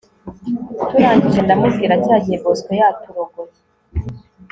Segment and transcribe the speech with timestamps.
[0.89, 3.57] turangije ndamubwira cyagihe bosco yaturogoye